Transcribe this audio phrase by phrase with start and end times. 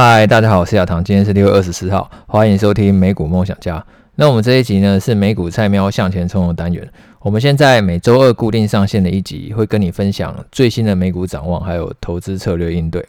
[0.00, 3.84] 嗨，大家好，我是小唐，今天是六月二十四号，欢迎收听美股梦想家。
[4.14, 6.88] 那我们这一集呢是美股菜喵向前冲的单元。
[7.18, 13.04] 我们现在每周二固定上线的一集，会跟你分享最新的美股展望，还有投资策略应对。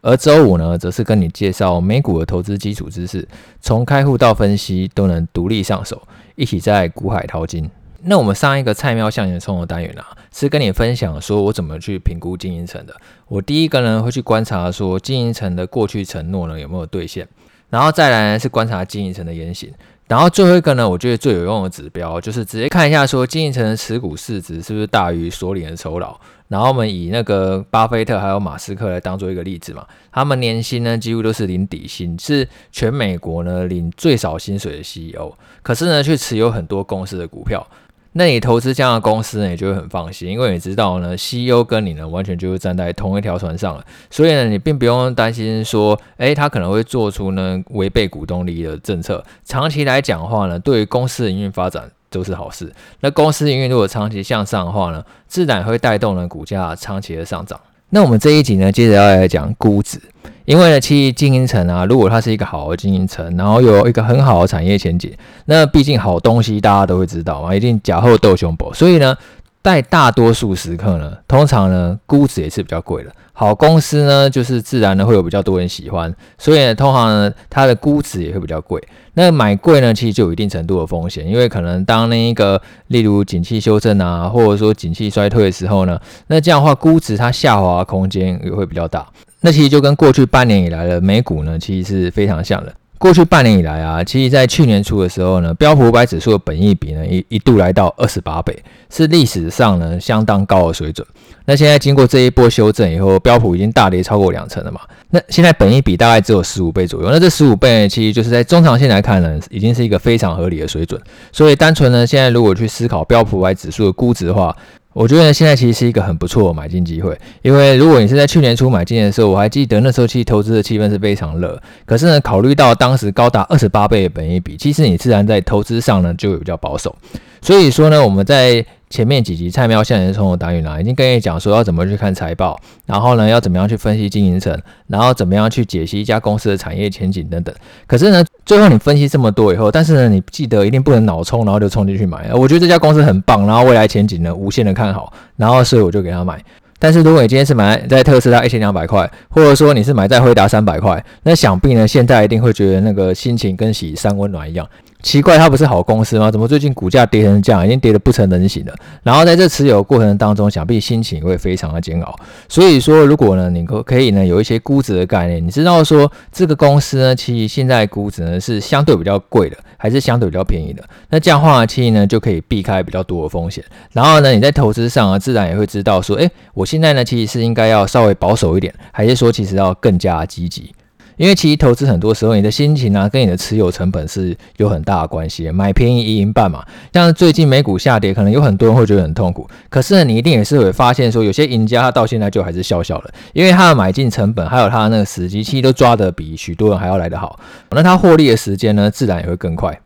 [0.00, 3.28] 而周五呢，则是跟你介绍美股的投资基础知识，
[3.60, 6.00] 从开户到分析都能独立上手，
[6.36, 7.70] 一起在股海淘金。
[8.02, 12.94] 那我们上一个菜喵向前冲的单元啊，是跟你分享说我怎么去评估经营层的。
[13.28, 17.28] 我第一个呢会去观察说经营层的过去承诺呢有没有兑现，
[17.68, 19.70] 然后再来呢是观察经营层的言行，
[20.08, 26.18] 然后最后一个呢，我觉得最有用的指标就是直接看一下说经营层的持股市值是不是大于所领的酬劳。
[26.48, 35.32] 然后我们以那个巴菲特还有马斯克来当做一个例子嘛，他们年薪呢几乎都是领底薪，是全美国呢领最少薪水的 CEO，
[35.62, 37.64] 可是呢却持有很多公司的股票。
[38.12, 49.24] 那你投资这样的公司呢，你就会很放心，因为你知道呢，CEO 跟你呢完全就是站在同一条船上了，所以呢，你并不用担心说，诶，他可能会做出呢违背股东利益的政策。
[49.44, 52.72] 长期来讲的话呢，对于公司营运发展都是好事。
[52.98, 57.60] 那公司营运如果长期向上的话呢，自然会带动呢股价长期的上涨。
[57.90, 60.00] 那我们这一集呢，接着要来讲估值。
[60.46, 65.12] 因为呢，其实经营层啊，如果它是一个好的经营层，然后有一个很好的产业前景，
[65.44, 68.72] 那毕竟好东西大家都会知道嘛，一定假后斗熊博。
[68.74, 69.16] 所以呢，
[69.62, 73.12] 在大多数时刻呢，通常呢，估值也是比较贵的。
[73.32, 78.82] 好公司呢，就是自然呢会有比较多人喜欢，所以呢，通常呢，它的估值也会比较贵。
[79.14, 89.06] 那买贵呢，其实就有一定程度的风险，因为可能当那一个，例如景气修正啊，或者说景气衰退的时候呢，那这样的话，估值它下滑空间也会比较大。
[89.40, 92.74] 那其实就跟过去半年以来的美股呢，其实是非常像的。
[93.00, 101.06] 过去半年以来啊，其实，在去年初的时候呢，标普五百指数的本益比呢，一一度来到二十八倍，是历史上呢相当高的水准。
[101.46, 104.80] 那现在经过这一波修正以后，标普已经大跌超过两成了嘛。
[105.08, 107.08] 那现在本益比大概只有十五倍左右。
[107.10, 111.00] 那这十五倍呢，其实就是在中长线来看呢，已经是一个非常合理的水准。
[111.32, 114.54] 所以单纯呢，现在如果去思考标普五百指数的估值的话，
[114.92, 121.60] 我觉得现在其实是一个很不错的买进机会，因为如果你是在去年初买进的时候，我还记得那时候其实投资的气氛是非常热。
[121.86, 126.94] 可是呢，考虑到当时高达二十八倍的本益比，其实你自然在投资上呢就会比较保守。
[127.40, 137.54] 所以说呢，我们在前面几集菜喵向前冲的单元呢，已经跟你讲说要怎么去看财报，然后呢要怎么样去分析经营层，然后怎么样去解析一家公司的产业前景等等。
[137.86, 142.34] 可是呢，最后你分析这么多以后，但是呢，你记得一定不能脑冲，然后就冲进去买。
[142.34, 146.42] 我觉得这家公司很棒，然后未来前景呢无限的看好，然后所以我就给他买。
[146.80, 154.66] 但是如果你今天是买在特斯拉一千两百块，或者说你是买在辉达三百块，那想必呢现在一定会觉得那个心情跟洗三温暖一样。
[155.02, 156.30] 奇怪，它不是好公司吗？
[156.30, 158.74] 怎么最近股价跌成这样，已经跌得不成人形了？
[159.02, 162.14] 然后在这持有过程当中，想必心情会非常的煎熬。
[162.48, 170.82] 所以说，如果呢，你可可以呢有一些估值的概念，你知道说这个公司呢，其实现在估值呢是相对比较贵的，还是相对比较便宜的？
[171.08, 173.64] 那这样的话，其实呢就可以避开比较多的风险。
[173.92, 180.72] 然后呢，你在投资上啊，自然也会知道说，诶，我现在呢其实是应该要稍微保守一点，还是说其实要更加积极？
[181.20, 185.50] 因为其实投资很多时候，你的心情啊，跟你的持有成本是有很大的关系。
[185.50, 186.64] 买便宜一赢半嘛，
[186.94, 189.46] 像最近美股下跌，可能有很多人会觉得很痛苦。
[189.68, 197.38] 可是呢，你一定也是会发现说，有些赢家他到现在就还是笑笑的，因为他的买进成本还有他的那个时机，其实都抓得比许多人还要来得好。
[197.72, 199.78] 那他获利的时间呢，自然也会更快。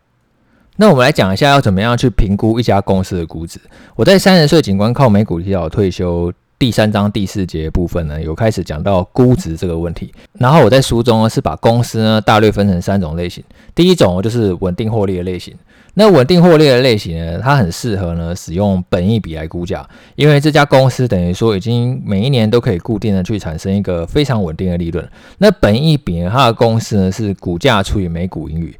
[0.76, 3.58] 那我们来讲一下要怎么样去评估一家公司的估值。
[3.96, 6.32] 我在三十岁警官靠美股提早退休。
[6.64, 10.10] 第三章第四节部分呢，有开始讲到估值这个问题。
[10.38, 13.44] 然后我在书中呢是把公司呢大略分成三种类型。
[13.74, 15.54] 第一种就是稳定获利的类型。
[15.92, 19.86] 那稳定获利的类型呢，它很适合呢使用本益比来估价，
[20.16, 25.06] 因为这家公司等于说已经每一年都可以固定的去产生一个非常稳定的利润。
[25.36, 28.74] 那本益比呢，它的公式呢是股价除以每股盈余。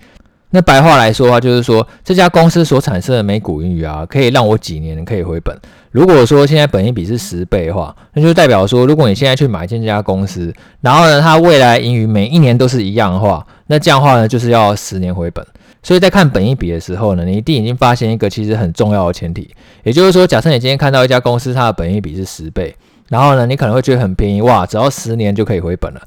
[0.54, 5.52] 那白话来说的话，就是说这家公司所产生的每股盈余啊，可以让我几年可以回本。
[5.90, 15.44] 如果说现在本益比是十倍的话，那就代表说，如果你现在去买进这家公司，然后呢，它未来盈余每一年都是一样的话，那这样的话呢，就是要十年回本。
[15.82, 19.50] 所以在看本益比的时候呢，你一定已经发现一个其实很重要的前提，
[19.82, 22.72] 也就是说，假设你今天看到一家公司它的本益比是十倍，
[23.08, 26.00] 然后呢，你可能会觉得很便宜，哇，只要十年就可以回本了。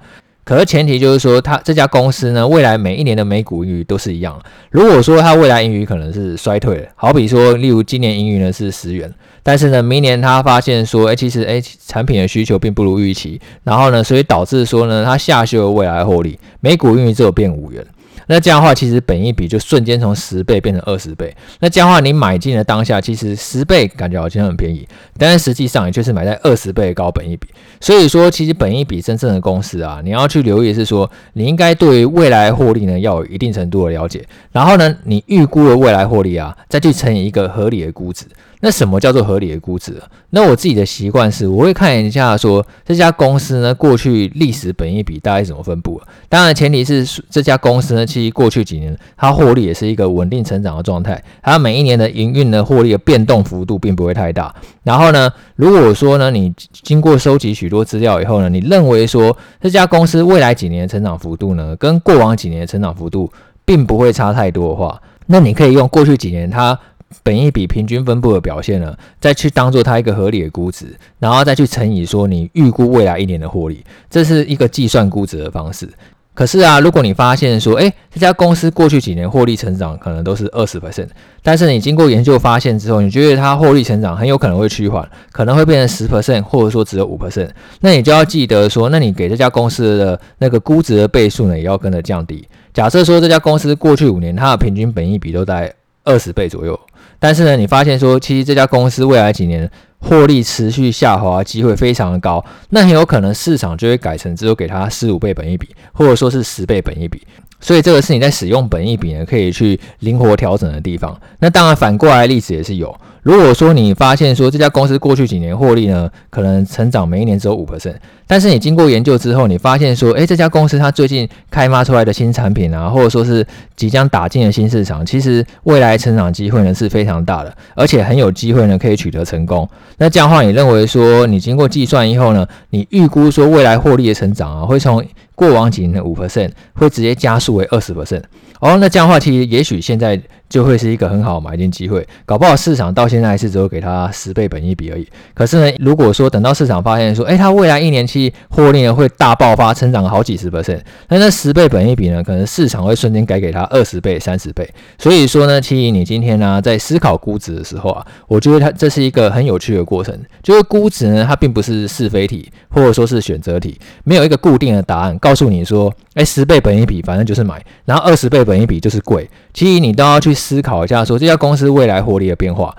[0.48, 4.42] 可是前提就是说，它这家公司呢，未来每一年的每股盈余都是一样。
[4.72, 9.14] 如果说它未来盈余可能是衰退了，好比说，例如今年盈余呢是十元，
[9.44, 17.86] 但是呢，明年他发现说，哎，其实哎，产品的需求并不如预期，然后呢，所以导致说呢，它下修了未来获利，每股盈余只有变五元。
[18.27, 21.35] 那这样的话，其实本益比就瞬间从十倍变成二十倍。
[21.59, 24.88] 那这样的话，你买进的当下，其实十倍感觉好像很便宜，
[25.18, 27.47] 但是实际上也就是买在二十倍高本益比。
[27.79, 38.25] 所以说，其实本益比真正的公式啊，你要去留意是说，你应该对于未来获利呢要有一定程度的了解，然后呢，你预估的未来获利啊，再去乘以一个合理的估值。
[38.59, 40.01] 那什么叫做合理的估值？
[40.31, 46.01] 那我自己的习惯是，我会看一下说这家公司呢过去历史本益比大概怎么分布。
[46.27, 54.54] 当然前提是这家公司呢，其实过去几年它获利也是一个稳定成长的状态，它每一年的营运的获利的变动幅度并不会太大。
[54.83, 63.31] 然后呢，如果说呢你经过收集许多资料以后呢，你认为说这家公司未来几年的成长幅度呢跟过往几年的成长幅度
[63.63, 66.77] 并不会差太多的话，那你可以用过去几年它。
[67.24, 75.89] 本益比平均分布的表现呢，再去当做它一个合理的估值，然后再去乘以说你预估未来一年的获利，这是一个计算估值的方式。
[76.33, 81.07] 可是啊，如果你发现说，诶，这家公司过去几年获利成长可能都是二十 percent，
[81.42, 87.50] 但是你经过研究发现之后，你觉得它获利成长很有可能会趋缓，可能会变成十 percent，或者说只有五 percent，
[87.81, 92.48] 那你就要记得说，那你给这家公司的那个估值的倍数呢，也要跟着降低。
[92.71, 96.80] 假设说这家公司过去五年它的平均本益比都在二十倍左右。
[97.19, 99.69] 但是呢，你发现说，其实这家公司未来几年
[100.00, 107.22] 获利持续下滑机会非常的高，那很有可能市场就会改成只有给它十五倍本益比，或者说是十倍本益比。
[107.60, 111.19] 所以这个是你在使用本益比呢，可以去灵活调整的地方。
[111.40, 112.96] 那当然反过来例子也是有。
[113.24, 117.96] 如果说你发现说这家公司过去几年获利呢，可能成长每一年只有五 percent，
[118.27, 123.45] 但是你经过研究之后，你发现说，诶，这家公司它最近开发出来的新产品啊，或者说是
[123.75, 129.68] 即将打进的新市场，其实未来成长机会呢是非常大的，而且很有机会呢可以取得成功。
[129.97, 135.03] 那这样的话，你认为说你经过计算以后呢，你预估说未来获利的成长啊，会从
[135.33, 138.24] 过往几年的五 percent 会直接加速为二十 percent。
[138.59, 140.19] 哦，那这样的话，其实也许现在。
[140.50, 145.08] 就会是一个很好买进机会，搞不好市场到现在是只有给它十倍本一比而已。
[145.34, 150.80] 可是呢，如果说等到市场发现说，诶，它未来一年期获利呢会大爆发，成长好几十 percent，
[151.10, 154.68] 那那十倍本一比呢，可能市场会瞬间改给它二十倍、三十倍。
[154.98, 160.18] 所以说呢，其实你今天呢、在思考估值的时候啊，我觉得它这是一个很有趣的过程。
[160.42, 169.30] 就是估值呢，它并不是是非题，或者说是选择题，没有一个固定的答案告诉你说，诶，十倍本一比反正就是买，然后二十倍本一比就是贵。
[169.54, 172.74] 其实你都要去思考一下，说这家公司未来获利的变化，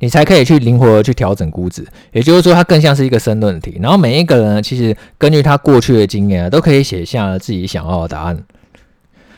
[0.00, 1.86] 你才可以去灵活的去调整估值。
[2.10, 3.78] 也就是说，它更像是一个申论题。
[3.80, 8.42] 然后每一个人呢，其实根据他过去的经验啊，都可以写下自己想要的答案。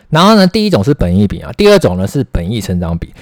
[0.08, 3.12] 然后呢，第一种是本益比啊，第二种呢是本益成长比。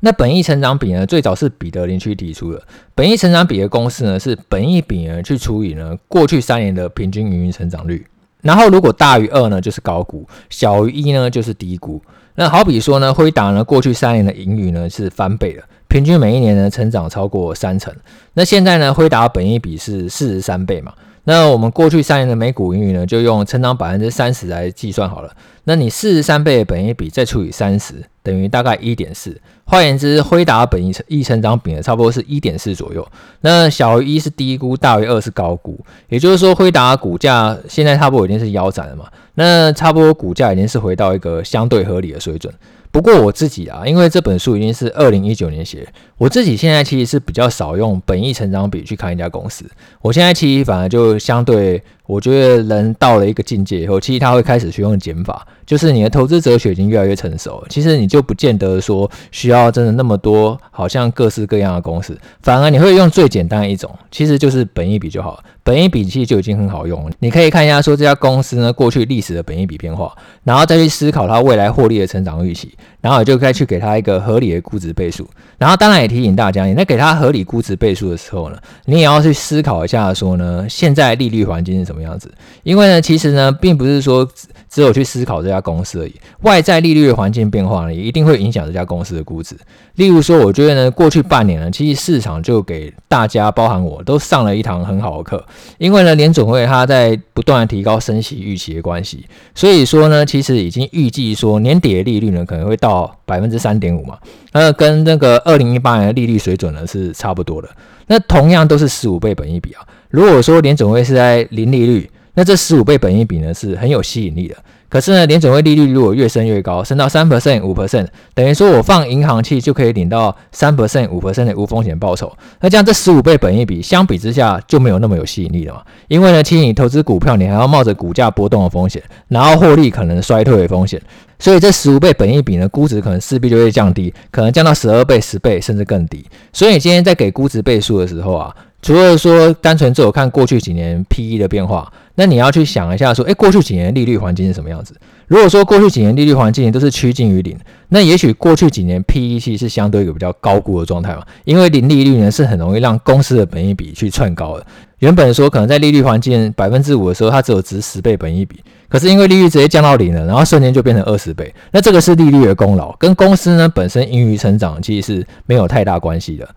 [0.00, 2.62] 那本益成长比呢，最早是彼得林去提出的。
[2.94, 8.04] 本益成长比的公式呢，是本益比呢去除以呢过去三年的平均营运成长率。
[8.42, 12.02] 然后如果大于二呢，就是高估；小于一呢，就是低估。
[12.40, 17.94] 那好比说呢，辉达呢，过去三年的盈余呢是翻倍的，平均每一年呢成长超过三成。
[18.32, 20.90] 那现在呢，辉达本益比是四十三倍嘛。
[21.24, 25.30] 那我们过去三年的每股盈余呢，就用成长百分之三十来计算好了。
[25.64, 29.38] 那你四十三倍的本益比再除以三十，等于大概一点四。
[29.66, 33.06] 换言之，辉达本益成一成长比呢，差不多是一点四左右。
[33.42, 35.78] 那小于一是低估，大于二是高估。
[36.08, 39.04] 也就是说，辉达股价现在差不多已经是腰斩了嘛。
[39.34, 42.52] 那差不多股价已经是回到一个相对合理的水准。
[42.92, 45.86] 不过我自己啊，因为这本书已经是二零一九年写，
[46.18, 49.64] 我自己现在其实是比较少用本益成长比去看一家公司。
[50.02, 65.42] 我现在其实反而就相对，我觉得人到了一个境界以后，其实他会开始去用减法，就是你的投资哲学已经越来越成熟，其实你就不见得说需要真的那么多，好像各式各样的公司，反而你会用最简单的一种，其实就是本益比就好。
[65.62, 70.12] 本益比其实就已经很好用，你可以看一下说这家公司呢过去历史的本益比变化，
[70.42, 75.28] 然后再去思考它未来获利的成长预期，然后就该去给他一个合理的估值倍数。
[75.58, 82.32] 然后当然也提醒大家，你在给他合理估值倍数的时候呢，你也要去思考一下说呢，现在利率环境是什么样子？
[82.62, 84.26] 因为呢，其实呢，并不是说
[84.70, 89.54] 只有去思考这家公司而已，外在利率的环境变化呢，也一定会影响这家公司的估值。
[90.00, 95.44] 例如说，我觉得呢，过去半年呢，其实市场就给大家，包含我都上了一堂很好的课。
[95.76, 104.16] 因为呢，联总会它在不断提高升息预期的关系，所以说呢，其实已经预计说年底的利率呢可能会到百分之三点五嘛，
[104.54, 107.68] 那跟那个二零一八年的利率水准呢是差不多的。
[108.06, 114.56] 那同样都是十五倍本益比啊，如果说联总会是在零利率，那这十五倍本益比呢是很有吸引力的。
[114.90, 122.30] 可是呢，联准会利率如果越升越高，升到三 percent、五 percent，等于说我放银行期就可以领到三 percent、五 percent 的无风险报酬。
[122.60, 125.82] 那这样这十五倍本益比相比之下就没有那么有吸引力了嘛？
[126.08, 131.00] 因为呢，其实你投资股票，你还要冒着股价波动的风险，然后获利可能衰退的风险，
[131.38, 136.26] 所以这十五倍本益比呢，估值可能势必就会降低，可能降到十二倍、十倍甚至更低。
[136.52, 138.52] 所以你今天在给估值倍数的时候啊。
[138.82, 144.94] 除了说单纯只有看过去几年 PE 的变化，那你要去想一下说，诶，过去几年利率环境是什么样子？
[145.26, 147.56] 如果说过去几年利率环境都是趋近于零，
[147.88, 154.66] 那也许过去几年 PE 其是相对一个比较高估的状态嘛，因为零利率呢是很容易让公司的本益比去窜高的。
[154.98, 166.48] 原本说可能在利率环境百分之五的时候，它只有值十倍本益比，可是因为利率直接降到零了，然后瞬间就变成二十倍，那这个是利率的功劳，跟公司呢本身盈余成长其实是没有太大关系的。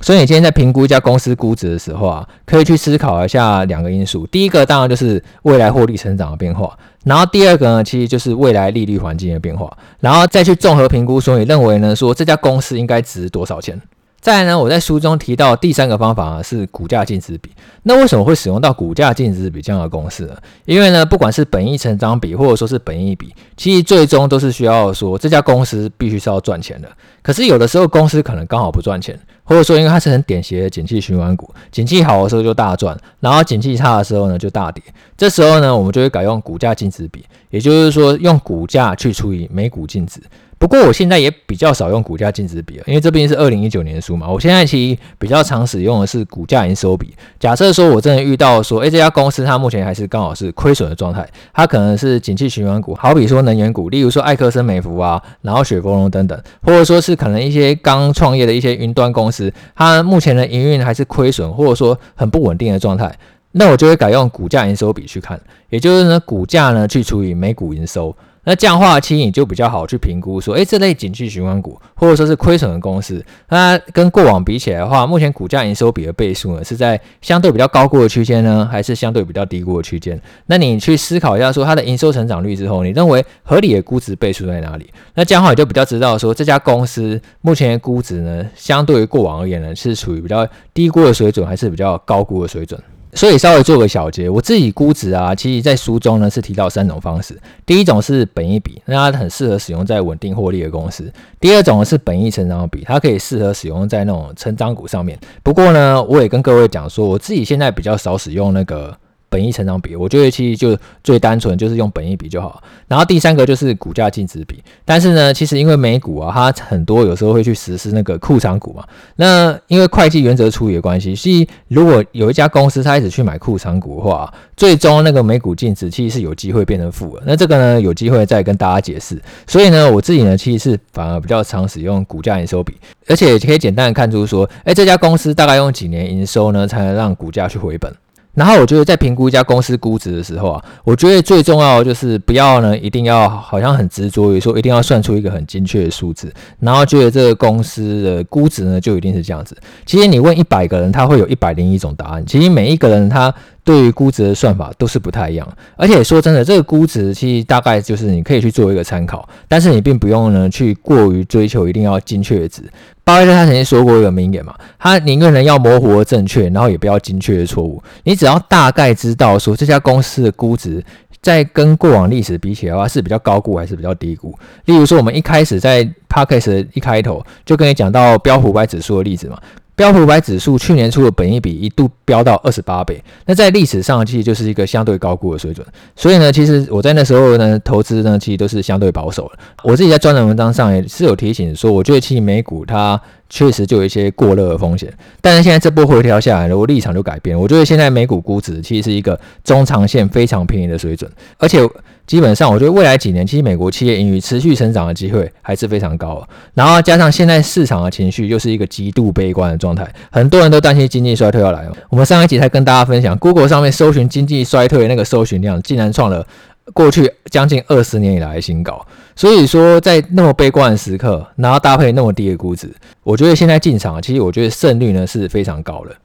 [0.00, 4.26] 所以你今天在评估一家公司估值的时候啊，可以去思考一下两个因素。
[4.26, 13.80] 第一个当然就是未来获利成长的变化，然后第二个呢，其实就是未来利率环境的变化，然后再去综合评估，说你认为呢，说这家公司应该值多少钱？
[14.26, 17.48] 再来呢，我在书中提到第三个方法呢，是股价净值比。
[17.84, 20.36] 那为什么会使用到股价净值比这样的公式呢？
[20.64, 26.88] 因为呢，不管是本益成长比或者说是本益比，其实最终都是需要说这家公司必须是要赚钱的。
[27.22, 34.82] 可是有的时候公司可能刚好不赚钱，或者说因为它是很典型的景气循环股，景气好的时候就大赚，然后景气差的时候呢就大跌。
[35.16, 40.20] 这时候呢，我们就会改用股价净值比，也就是说用股价去除以每股净值。
[40.58, 44.26] 不过我现在也比较少用股价净值比了，因为这边是二零一九年的书嘛。
[44.26, 47.14] 我现在其实比较常使用的是股价营收比。
[47.38, 63.14] 假设说我真的遇到说，诶，这家公司它目前还是刚好是亏损的状态，它可能是景气循环股，好比说能源股，例如说艾克森美孚啊，然后雪佛龙等等，或者说是可能一些刚创业的一些云端公司，它目前的营运还是亏损，或者说很不稳定的状态，
[63.52, 68.16] 那我就会改用股价营收比去看，也就是呢，股价呢去除以每股营收。
[68.48, 80.20] 那这样的话，其实你就比较好去评估说，诶，这类景气循环股或者说是亏损的公司，它跟过往比起来的话，目前股价营收比的倍数呢，是在相对比较高估的区间呢，还是相对比较低估的区间？
[80.46, 84.88] 那你去思考一下，说它的营收成长率之后，你认为合理的估值倍数在哪里？
[85.14, 92.80] 那这样的话，你就比较知道说，这家公司目前的估值呢，相对于过往而言呢，是处于比较低估的水准，还是比较高估的水准？
[93.16, 97.36] 所以稍微做个小结，我自己估值啊，其实在书中呢是提到三种方式。
[97.64, 101.10] 第一种是本益比，那它很适合使用在稳定获利的公司。
[101.40, 105.18] 第二种是本益成长比，它可以适合使用在那种成长股上面。
[105.42, 108.96] 不过呢，我也跟各位讲说，我自己现在比较少使用那个。
[109.28, 112.62] 本益成长比，我觉得其实就最单纯，就是用本益比就好。
[112.88, 114.62] 然后第三个就是股价净值比。
[114.84, 118.84] 但是呢，其实因为美股啊，它很多有时候会去实施那个库藏股嘛。
[119.16, 127.22] 那因为会计原则处理的关系，所以如果有一家公司它一直去买库藏股的话，最终那个每股净值其实是有机会变成负的。
[127.26, 129.20] 那这个呢，有机会再跟大家解释。
[129.46, 132.74] 所以呢，我自己呢，其实是反而比较常使用股价营收比，
[133.08, 137.92] 而且可以简单的看出说，哎，这家公司大概用几年营收呢，才能让股价去回本。
[138.36, 149.56] 然后我觉得在评估一家公司估值的时候啊，我觉得最重要就是不要呢，一定要好像很执着于说一定要算出一个很精确的数字，然后觉得这个公司的估值呢就一定是这样子。
[149.84, 152.24] 其实你问一百个人，他会有一百零一种答案。
[152.24, 153.34] 其实每一个人他。
[153.66, 162.62] 对于估值的算法都是不太一样，而且说真的，这个估值其实大概就是你可以去做一个参考，但是你并不用呢去过于追求一定要精确的值。
[163.02, 167.82] 巴菲特他曾经说过一个名言嘛，他宁愿呢要模糊的正确，然后也不要精确的错误。
[168.04, 170.80] 你只要大概知道说这家公司的估值
[171.20, 174.32] 在跟过往历史比起来的话是比较高估还是比较低估。
[174.66, 179.36] 例如说，我们一开始在 Podcast 一开头就跟你讲到标普五百指数的例子嘛。
[179.76, 185.64] 标普五百指数去年初的本益比一度飙到二十八倍，那在历史上其实就是一个相对高估的水准。
[185.94, 189.38] 所以呢，其实我在那时候呢投资呢，其实都是相对保守的。
[189.62, 194.92] 我自己在专栏文章上也是有提醒说，我觉得其实美股它确实就有一些过热的风险。
[195.20, 197.38] 但是现在这波回调下来了，我立场就改变。
[197.38, 201.68] 我觉得现在美股估值其实是一个中长线非常便宜的水准，而且。
[202.06, 206.24] 基本上，我觉得未来几年，其实美国企业盈余持续成长的机会还是非常高。
[206.54, 211.72] 然后加上现在市场的情绪又是一个极度悲观的状态，很多人都担心经济衰退要来了。
[211.90, 216.24] 我们上一集才跟大家分享，Google 上面搜寻经济衰退那个搜寻量，竟然创了
[216.72, 218.84] 过去将近二十年以来的新高。
[219.14, 222.70] 所以说，在那么悲观的时刻，然后搭配那么低的估值，
[223.02, 225.96] 我觉得现在进场，其实我觉得胜率呢是非常高的。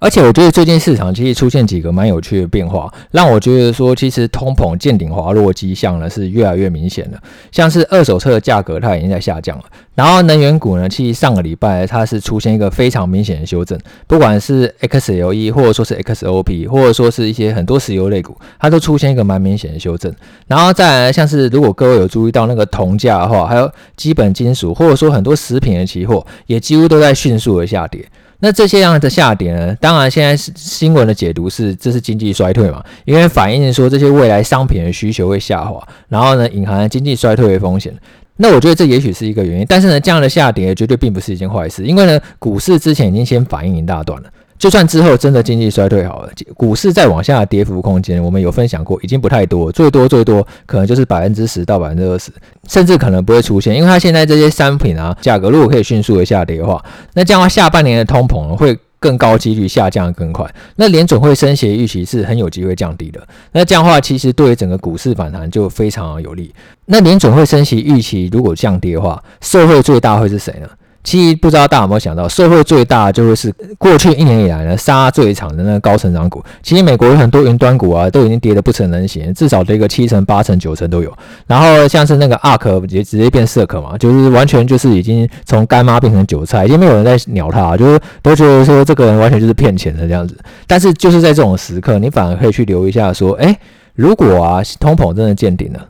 [0.00, 7.22] 而且我觉得最近市场其实出现几个蛮有趣的变化，让我觉得说其实通膨见顶滑落迹象呢是越来越明显的。
[7.52, 9.64] 像是二手车的价格它已经在下降了，
[9.94, 20.10] 然后能源股呢，其实上个礼拜它是出现一个非常明显的修正，不管是 XLE 或者说是 XOP，或者说是一些很多石油类股，它都出现一个蛮明显的修正。
[20.46, 28.02] 然后再来像是如果各位有注意到那个铜价的话，还有基本金属或者说很多食品的期货，也几乎都在迅速的下跌。
[28.40, 29.74] 那这些样的下跌呢？
[29.80, 37.94] 当然，现在是新闻的解读是这是经济衰退嘛，因为反映说这些未来商品的需求会下滑，然后呢，隐含经济衰退的风险。
[38.36, 44.28] 那我觉得这也许是一个原因，但是呢，这样的下跌绝对并不是一件坏事，因为呢，股市之前已经先反应一大段了。
[44.60, 52.30] 就算之后真的经济衰退好了，股市再往下的跌幅空间，我们有分享过，已经不太多，最多最多可能就是百分之十到百分之二十，
[52.68, 66.54] 甚至可能不会出现，因为它现在这些商品啊价格如果可以迅速的下跌的话，那这样的话下半年的通膨会更高几率下降更快，那联准会升息预期是很有机会降低的，那这样的话其实对于整个股市反弹就非常有利。
[66.84, 70.68] 那联准会升息预期如果降低的话，受惠最大会是谁呢？
[71.02, 76.42] 其实不知道大家有没有想到，社会最大就会是过去一年以来呢杀最长的那个高成长股。
[76.62, 81.10] 其实美国有很多云端股啊，都已经跌得不成人形，至少跌个七成、八成、九成都有。
[81.46, 90.36] 然后像是那个 ARK 也直接变色可嘛，就是完全就是已经从干妈变成韭菜，已经没有人在鸟他，就是都觉得说这个人完全就是骗钱的这样子。
[90.66, 93.56] 但是就是在这种时刻，你反而可以去留意一下，说，诶，
[93.94, 95.80] 如果啊通膨真的见顶了，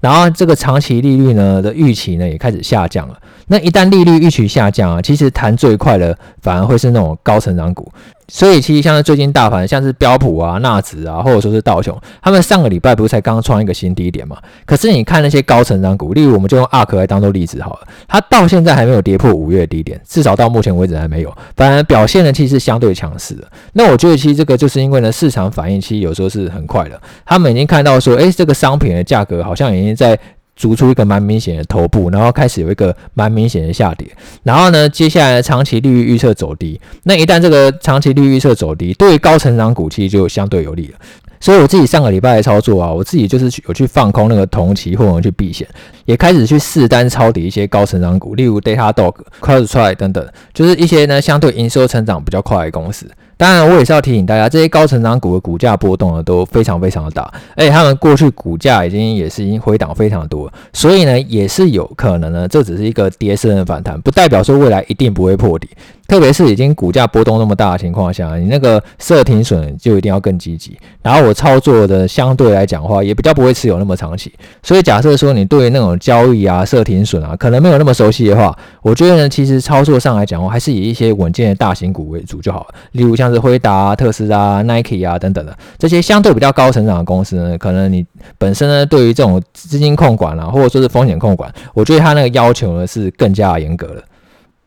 [0.00, 3.16] 然后这个长期利率呢的预期呢也开始下降了。
[3.46, 7.90] 那一旦利率预期下降啊，其实弹最快的反而会是那种高成长股。
[8.32, 14.36] 所以其实像是最近大盘，像是标普啊、纳指啊，或者说是道琼，他们上个礼拜不是才刚创一个新低点嘛？
[14.64, 23.46] 可是你看那些高成长股，例如我们就用 ARK 来当做例子好了，它到现在还没有跌破五月低点，至少到目前为止还没有，反而表现呢其实相对强势的。
[23.72, 30.18] 那我觉得其实这个就是因为呢市场反应其实有时候是很快的，他们已经看到说，诶，这个商品的价格好像已经在。
[30.60, 34.06] 逐出一个蛮明显的头部，然后开始有一个蛮明显的下跌，
[34.42, 40.98] 然后呢，接下来长期利率预测走低，那一旦这个长期利率预测走低，对于高成长股其实就相对有利了。
[41.40, 45.66] 所以我自己上个礼拜的操作啊，我自己就是有去放空那个铜期或者，去避险，
[46.04, 53.10] 也开始去试单抄底一些高成长股，例如 datadog cross try 等等，就是一些呢相对营收成长比较快的公司。
[53.40, 57.22] 当然，我也是要提醒大家，这些高成长股的股价波动呢都非常非常的大，
[57.56, 65.70] 而且他们过去股价已经也是已经回档非常多，所以呢也是有可能呢，这只是一个跌势的反弹，不代表说未来一定不会破底。
[66.10, 70.76] 特别是已经股价波动那么大的情况下，你那个设停损就一定要更积极。
[71.02, 74.32] 然后我操作的相对来讲的话，也比较不会持有那么长期。
[74.60, 78.52] 所以假设说你对于那种交易啊、设停损啊，可能没有那么熟悉的话，
[78.82, 82.74] 我觉得呢，其实操作上来讲，我还是以一些稳健的大型股为主就好了。
[82.90, 88.04] 例如像是辉达、特斯拉、Nike 啊等等的这些相对比较高成长的公司呢，可能你
[88.36, 94.02] 本身呢对于这种资金控管啊，或者说是风险控管，我觉得它那个要求呢是更加严格的。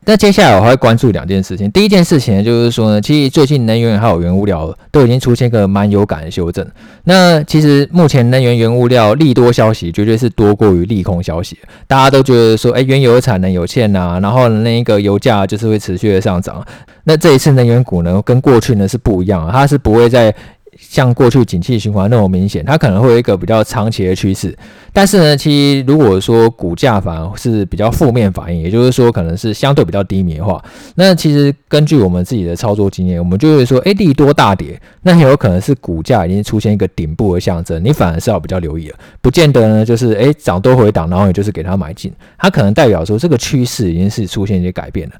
[0.05, 1.71] 那接下来我还会关注两件事情。
[1.71, 6.65] 第一件事情，就是说呢，其实最近能源还有原物料都已经出现一个蛮有感的修正。
[7.05, 11.57] 那其实目前能源原物料利多消息绝对是多过于利空消息。
[11.87, 16.65] 大家都觉得说，哎，原油的产能有限呐，然后那个油价就是会持续的上涨。
[17.05, 20.33] 那这一次能源股呢，跟过去呢是不一样，它是不会再
[20.77, 24.55] 像过去景气循环那么明显，它可能会有一个比较长期的趋势。
[24.91, 30.63] 但是呢，其实如果说股价反而是比较负面反应，也就是说可能是相对比较低迷的话，
[30.95, 45.15] 那其实根据我们自己的操作经验，我们就会说，哎，利多大跌，那很有可能是股价已经出现一个顶部的象征，你反而是要比较留意了，不见得呢就是诶涨多回档，然后也就是给它买进，它可能代表说这个趋势已经是出现一些改变了。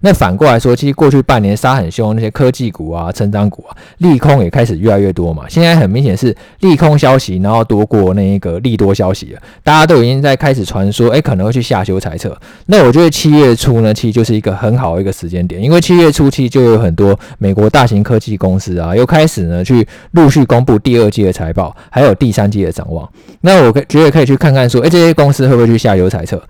[0.00, 9.36] 那反过来说，其实过去半年杀很凶那些科技股啊、成长股啊，利空也开始越来越多嘛，现在很明显是利空消息，然后多过那一个利多消息。
[9.62, 12.36] 大家都已经在开始传说，哎，可能会去下修财测。
[12.66, 23.08] 那我觉得七月初呢，其实就是一个很好的一个时间点，因为七月初期就有很多美国大型科技公司啊，又开始呢去陆续公布第二季的财报，还有第三季的展望。
[23.42, 26.42] 那我可觉得可以去看看说，哎，这些公司会不会去下修财测？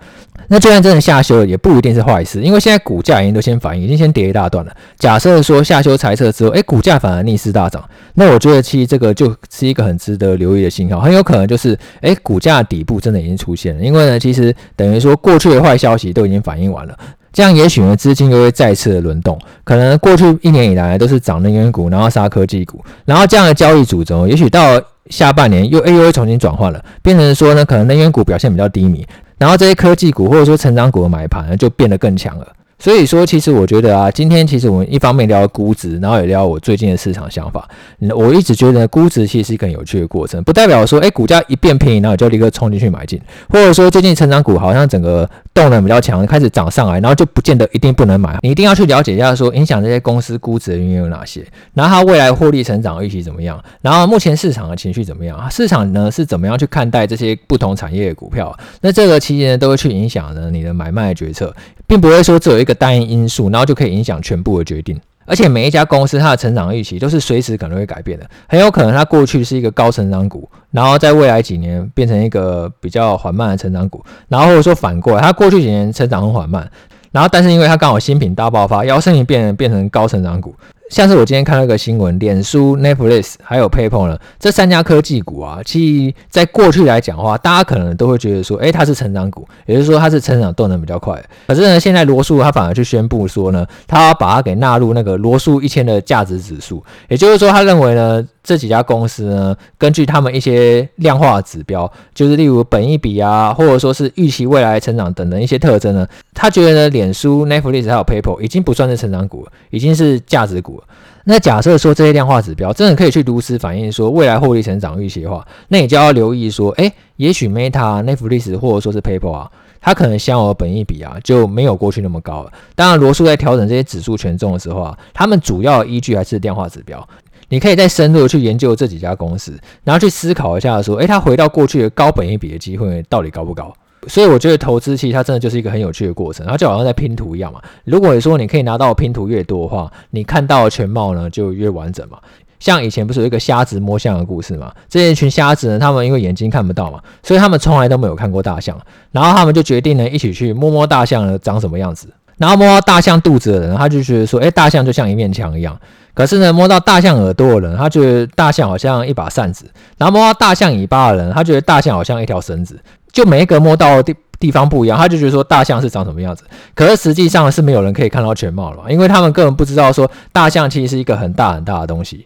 [0.47, 4.71] 那就算真的下修了，也不一定是坏事，因为现在股价已经都先反应，已经先跌一大段了。
[4.97, 7.83] 假设说下修财测之后，诶，股价反而逆势大涨，
[8.15, 13.83] 那我觉得其实这个就是一个很值得留意的信号，很有可能就是，诶，股价底部真的已经出现了。
[13.83, 16.97] 因为呢，其实等于说过去的坏消息都已经反映完了，
[17.33, 29.05] 这样也许呢资金又会再次的轮动，可能过去一年以来都是涨能源股，然后杀科技股，然后这样的交易主轴，也许到下半年又诶又会重新转换了，变成说呢，可能能源股表现比较低迷。
[29.37, 32.47] 然后这些科技股或者说成长股的买盘呢，就变得更强了。
[32.79, 37.67] 所以说，其实我觉得啊，今天其实我们一方面聊估值，然后也聊我最近的市场想法。
[38.15, 48.37] 我一直觉得估值其实是一个很有趣的过程，不代表说，哎，股价一变便宜，然后就立刻冲进去买进，或者说最近成长股好像整个动能比较强，开始涨上来，然后就不见得一定不能买。
[48.41, 58.57] 你一定要去了解一下，说影响这些公司估值的原因有哪些，然后它未来获利成长预期怎么样，然后目前市场的情绪怎么样，市场呢是怎么样去看待这些不同产业的股票？
[58.79, 61.53] 那这个期间呢，都会去影响呢你的买卖决策。
[61.89, 64.97] 并不会说只有一个单一因素，然后就可以影响全部的决定。
[65.25, 76.67] 而且每一家公司它的成长预期都是随时可能会改变的，很有可能它过去是一个高成长股，然后在未来几年变成一个比较缓慢的成长股，然后或者说反过来，它过去几年成长很缓慢，
[77.11, 80.55] 然后但是因为它刚好新品大爆发，摇身一变变成高成长股。
[80.89, 91.23] 像是我今天看到一个新闻，脸书、Netflix 还有 PayPal 呢，这三家科技股啊，其实在过去来讲的话，大家可能都会觉得说，诶，它是成长股，也就是说它是成长动能比较快。
[91.47, 110.78] 可是呢，现在罗素他反而去宣布说呢，他把它给纳入那个罗素一千的价值指数，也就是说，他认为呢，这几家公司呢，根据他们一些量化指标，就是例如本益比啊，或者说是预期未来成长等等一些特征呢，他觉得呢，脸书、Netflix 还有 PayPal 已经不算是成长股了，已经是价值股
[111.25, 122.51] 那假设说这些量化指标真的可以去如实反映说未来获利成长预期的话，那你就要留意说，诶，也许 Meta、Netflix 或者说是 PayPal 啊，它可能享有的本益比啊就没有过去那么高了。
[122.75, 127.07] 当然，罗素在调整这些指数权重的时候啊，他们主要依据还是量化指标。
[127.49, 133.73] 你可以再深入的去研究这几家公司，然后去思考一下说，诶，它回到过去的高本益比的机会到底高不高？
[134.07, 137.61] 所以我觉得投资其实它真的就是一个很有趣的过程，然后就好像在拼图一样嘛。
[137.83, 142.17] 如果你说你可以拿到拼图越多的话，你看到的全貌呢就越完整嘛。
[142.59, 144.73] 像以前不是有一个瞎子摸象的故事嘛？
[144.89, 148.77] 这一群瞎子呢，他们因为眼睛看不到嘛，所以他们从来都没有看过大象，
[149.11, 152.07] 然后他们就决定呢一起去摸摸大象长什么样子。
[152.37, 155.77] 然后摸到大象肚子的人，他就觉得说，诶，大象就像一面墙一样。
[156.13, 159.65] 可是呢，摸到大象耳朵的人，他觉得大象好像一把扇子；
[159.97, 162.79] 然后摸到大象尾巴的人，他觉得大象好像一条绳子。
[163.11, 166.43] 就每一个摸到的地地方不一样，他就觉得说大象是长什么样子。
[166.73, 172.25] 可是实际上是没有人可以看到全貌了，因为他们根本不知道说大象其实是一个很大很大的东西。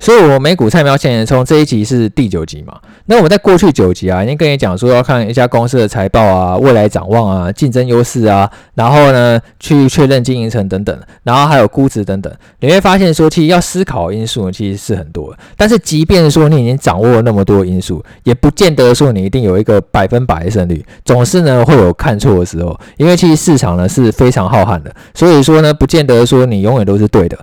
[0.00, 2.78] 所以，我美股菜喵向前冲这一集是第九集嘛？
[3.06, 12.32] 那我们在过去九集啊，已经跟你讲说要看一家公司的财报啊、未来展望啊、竞争优势啊，然后呢去确认经营层等等，然后还有估值等等。
[12.60, 15.36] 你会发现说，其实要思考的因素其实是很多。
[15.56, 22.78] 但是，即便说你已经掌握了那么多因素，也不见得说你一定有一个百分百的胜率，总是呢会有看错的时候。
[22.98, 27.36] 因为其实市场呢是非常浩瀚的，所以说呢不见得说你永远都是对的。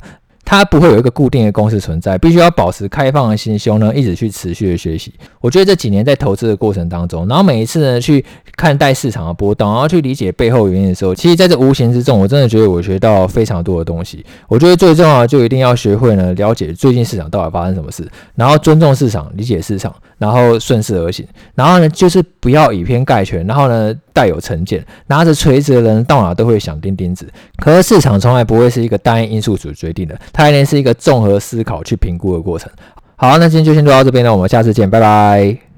[0.45, 5.11] 它不会有一个固定的公式存在，必须要保持开放的心胸呢，一直去持续的学习。
[5.41, 8.23] 我觉得这几年在投资的过程当中，然后每一次呢去
[8.55, 14.23] 看待市场的波动，然后去理解背后原因的时候，其实在这无形之中，我真的觉得我学到非常多的东西。
[14.47, 27.27] 我觉得最重要的就一定要学会呢了解最近市场到底发生什么事，然后尊重市场，理解市场，然后顺势而行，然后呢就是不要以偏概全，然后呢带有成见，拿着锤子的人到哪都会想钉钉子。
[27.57, 30.17] 可是市场从来不会是一个单一因素所决定的。
[30.35, 32.69] 它一定是一个综合思考去评估的过程。
[33.15, 35.65] 好，那今天就先录到这边了，我们下次见，拜拜。